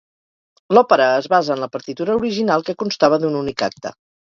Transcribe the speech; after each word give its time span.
L'òpera 0.77 1.09
es 1.17 1.27
basa 1.35 1.51
en 1.57 1.61
la 1.65 1.69
partitura 1.77 2.17
original, 2.23 2.67
que 2.71 2.77
constava 2.85 3.23
d'un 3.27 3.41
únic 3.45 3.67
acte. 3.71 3.97